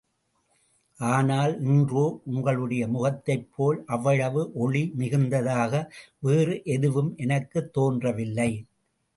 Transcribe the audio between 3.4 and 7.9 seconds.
போல் அவ்வளவு ஒளி மிகுந்ததாக வேறு எதுவும் எனக்குத்